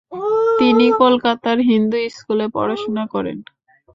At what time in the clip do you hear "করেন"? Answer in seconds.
3.13-3.37